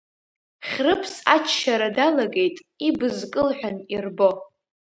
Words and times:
Хьрыԥс 0.67 1.13
аччара 1.35 1.89
далагеит, 1.95 2.57
ибз 2.87 3.17
кылҳәан 3.31 3.77
ирбо. 3.93 4.29